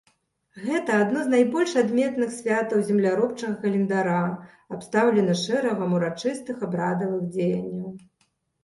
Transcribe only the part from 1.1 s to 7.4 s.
з найбольш адметных святаў земляробчага календара, абстаўлена шэрагам урачыстых абрадавых